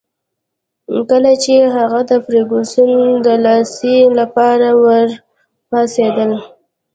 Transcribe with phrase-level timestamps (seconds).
[1.09, 6.31] کله چي هغه د فرګوسن د دلاسايي لپاره ورپاڅېدل.